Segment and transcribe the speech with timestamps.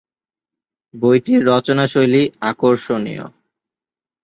[0.93, 3.25] বইটির রচনাশৈলী আকর্ষণীয়।